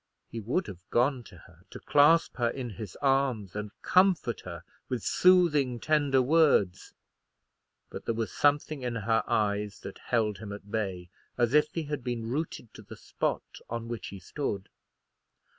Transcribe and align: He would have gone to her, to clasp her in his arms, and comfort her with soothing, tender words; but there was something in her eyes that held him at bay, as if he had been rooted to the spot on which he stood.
He 0.31 0.39
would 0.39 0.65
have 0.65 0.79
gone 0.89 1.23
to 1.25 1.37
her, 1.37 1.59
to 1.69 1.79
clasp 1.79 2.35
her 2.37 2.49
in 2.49 2.71
his 2.71 2.95
arms, 3.03 3.55
and 3.55 3.69
comfort 3.83 4.39
her 4.41 4.63
with 4.89 5.03
soothing, 5.03 5.79
tender 5.79 6.23
words; 6.23 6.95
but 7.91 8.05
there 8.05 8.15
was 8.15 8.31
something 8.31 8.81
in 8.81 8.95
her 8.95 9.23
eyes 9.27 9.81
that 9.81 9.99
held 9.99 10.39
him 10.39 10.51
at 10.53 10.71
bay, 10.71 11.09
as 11.37 11.53
if 11.53 11.67
he 11.75 11.83
had 11.83 12.03
been 12.03 12.25
rooted 12.31 12.73
to 12.73 12.81
the 12.81 12.97
spot 12.97 13.59
on 13.69 13.87
which 13.87 14.07
he 14.07 14.17
stood. 14.17 14.69